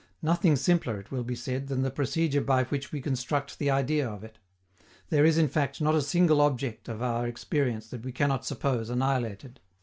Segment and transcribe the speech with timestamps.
[0.23, 4.09] Nothing simpler, it will be said, than the procedure by which we construct the idea
[4.09, 4.39] of it.
[5.09, 8.89] There is, in fact, not a single object of our experience that we cannot suppose
[8.89, 9.59] annihilated.